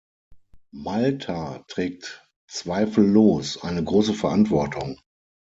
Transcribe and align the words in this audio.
Malta 0.73 1.59
trägt 1.67 2.27
zweifellos 2.49 3.61
eine 3.61 3.83
große 3.83 4.15
Verantwortung. 4.15 4.99